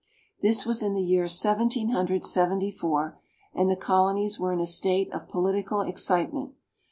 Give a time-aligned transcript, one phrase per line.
[0.41, 3.19] This was in the year Seventeen Hundred Seventy four,
[3.53, 6.55] and the Colonies were in a state of political excitement.